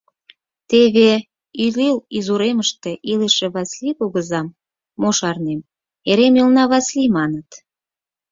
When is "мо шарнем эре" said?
4.99-6.27